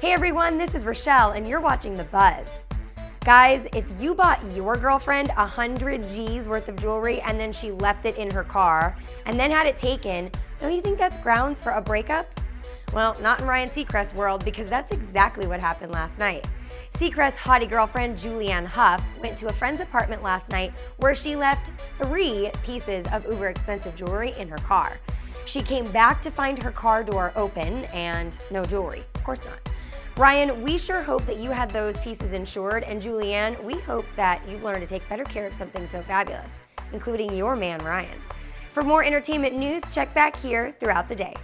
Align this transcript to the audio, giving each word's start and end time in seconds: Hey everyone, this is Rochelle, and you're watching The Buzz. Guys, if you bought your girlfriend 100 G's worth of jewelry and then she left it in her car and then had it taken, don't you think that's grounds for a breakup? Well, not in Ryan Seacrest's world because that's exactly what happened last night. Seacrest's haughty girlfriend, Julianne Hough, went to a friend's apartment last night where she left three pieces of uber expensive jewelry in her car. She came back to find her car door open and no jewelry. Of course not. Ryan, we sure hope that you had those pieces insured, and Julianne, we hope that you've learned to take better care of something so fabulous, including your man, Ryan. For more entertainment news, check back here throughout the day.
Hey 0.00 0.12
everyone, 0.12 0.58
this 0.58 0.74
is 0.74 0.84
Rochelle, 0.84 1.30
and 1.30 1.48
you're 1.48 1.60
watching 1.60 1.96
The 1.96 2.04
Buzz. 2.04 2.64
Guys, 3.24 3.68
if 3.72 3.84
you 4.00 4.16
bought 4.16 4.44
your 4.52 4.76
girlfriend 4.76 5.28
100 5.28 6.08
G's 6.10 6.48
worth 6.48 6.68
of 6.68 6.74
jewelry 6.74 7.20
and 7.20 7.38
then 7.38 7.52
she 7.52 7.70
left 7.70 8.04
it 8.04 8.16
in 8.16 8.28
her 8.32 8.42
car 8.42 8.96
and 9.26 9.38
then 9.38 9.52
had 9.52 9.68
it 9.68 9.78
taken, 9.78 10.28
don't 10.58 10.72
you 10.72 10.80
think 10.80 10.98
that's 10.98 11.16
grounds 11.18 11.60
for 11.60 11.70
a 11.70 11.80
breakup? 11.80 12.26
Well, 12.92 13.16
not 13.20 13.40
in 13.40 13.46
Ryan 13.46 13.70
Seacrest's 13.70 14.12
world 14.12 14.44
because 14.44 14.66
that's 14.66 14.92
exactly 14.92 15.46
what 15.46 15.60
happened 15.60 15.92
last 15.92 16.18
night. 16.18 16.46
Seacrest's 16.90 17.38
haughty 17.38 17.64
girlfriend, 17.64 18.18
Julianne 18.18 18.66
Hough, 18.66 19.02
went 19.20 19.38
to 19.38 19.48
a 19.48 19.52
friend's 19.52 19.80
apartment 19.80 20.22
last 20.22 20.50
night 20.50 20.74
where 20.98 21.14
she 21.14 21.34
left 21.34 21.70
three 21.98 22.50
pieces 22.62 23.06
of 23.10 23.24
uber 23.24 23.48
expensive 23.48 23.96
jewelry 23.96 24.34
in 24.36 24.46
her 24.48 24.58
car. 24.58 24.98
She 25.46 25.62
came 25.62 25.90
back 25.90 26.20
to 26.20 26.30
find 26.30 26.62
her 26.62 26.70
car 26.70 27.02
door 27.02 27.32
open 27.34 27.86
and 27.86 28.36
no 28.50 28.64
jewelry. 28.64 29.04
Of 29.14 29.24
course 29.24 29.42
not. 29.44 29.58
Ryan, 30.18 30.62
we 30.62 30.76
sure 30.76 31.00
hope 31.00 31.24
that 31.24 31.38
you 31.38 31.50
had 31.50 31.70
those 31.70 31.96
pieces 31.98 32.34
insured, 32.34 32.84
and 32.84 33.00
Julianne, 33.00 33.62
we 33.64 33.80
hope 33.80 34.04
that 34.16 34.46
you've 34.46 34.62
learned 34.62 34.82
to 34.82 34.86
take 34.86 35.08
better 35.08 35.24
care 35.24 35.46
of 35.46 35.54
something 35.54 35.86
so 35.86 36.02
fabulous, 36.02 36.60
including 36.92 37.34
your 37.34 37.56
man, 37.56 37.82
Ryan. 37.82 38.20
For 38.72 38.84
more 38.84 39.02
entertainment 39.02 39.56
news, 39.56 39.82
check 39.92 40.12
back 40.12 40.36
here 40.36 40.76
throughout 40.78 41.08
the 41.08 41.14
day. 41.14 41.34